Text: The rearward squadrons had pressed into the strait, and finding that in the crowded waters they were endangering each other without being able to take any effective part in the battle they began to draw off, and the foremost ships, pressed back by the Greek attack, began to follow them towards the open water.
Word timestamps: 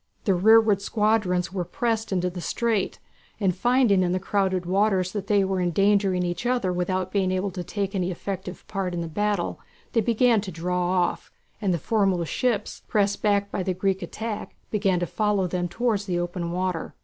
The 0.23 0.33
rearward 0.33 0.81
squadrons 0.81 1.49
had 1.49 1.71
pressed 1.71 2.11
into 2.11 2.31
the 2.31 2.41
strait, 2.41 2.97
and 3.39 3.55
finding 3.55 3.99
that 3.99 4.07
in 4.07 4.11
the 4.13 4.19
crowded 4.19 4.65
waters 4.65 5.11
they 5.11 5.43
were 5.43 5.61
endangering 5.61 6.23
each 6.23 6.47
other 6.47 6.73
without 6.73 7.11
being 7.11 7.29
able 7.31 7.51
to 7.51 7.63
take 7.63 7.93
any 7.93 8.09
effective 8.09 8.65
part 8.67 8.95
in 8.95 9.01
the 9.01 9.07
battle 9.07 9.59
they 9.91 10.01
began 10.01 10.41
to 10.41 10.51
draw 10.51 10.89
off, 10.89 11.31
and 11.61 11.71
the 11.71 11.77
foremost 11.77 12.31
ships, 12.31 12.81
pressed 12.87 13.21
back 13.21 13.51
by 13.51 13.61
the 13.61 13.75
Greek 13.75 14.01
attack, 14.01 14.55
began 14.71 14.99
to 14.99 15.05
follow 15.05 15.45
them 15.45 15.67
towards 15.67 16.05
the 16.07 16.17
open 16.17 16.51
water. 16.51 16.95